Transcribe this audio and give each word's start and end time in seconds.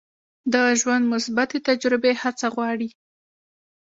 د 0.53 0.55
ژوند 0.79 1.03
مثبتې 1.13 1.57
تجربې 1.67 2.13
هڅه 2.21 2.47
غواړي. 2.55 2.89